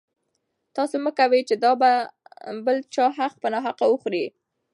تاسو 0.75 0.95
مه 1.03 1.11
کوئ 1.17 1.41
چې 1.49 1.55
د 1.63 1.65
بل 2.65 2.77
چا 2.93 3.05
حق 3.17 3.33
په 3.43 3.47
ناحقه 3.53 3.85
وخورئ. 3.89 4.25